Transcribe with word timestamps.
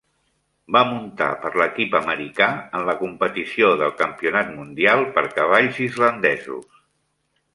Va 0.75 0.79
muntar 0.91 1.25
per 1.43 1.49
l'equip 1.61 1.97
americà 1.99 2.47
en 2.79 2.87
la 2.89 2.95
competició 3.03 3.69
del 3.81 3.93
campionat 4.01 4.49
mundial 4.55 5.05
per 5.19 5.27
cavalls 5.37 5.81
islandesos. 5.89 6.83